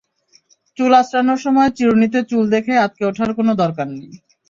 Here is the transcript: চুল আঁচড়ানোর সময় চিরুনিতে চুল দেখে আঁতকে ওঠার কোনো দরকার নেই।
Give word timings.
চুল 0.77 0.91
আঁচড়ানোর 0.99 1.39
সময় 1.45 1.69
চিরুনিতে 1.77 2.19
চুল 2.29 2.43
দেখে 2.53 2.73
আঁতকে 2.77 3.03
ওঠার 3.09 3.29
কোনো 3.37 3.51
দরকার 3.61 3.87
নেই। 3.91 4.11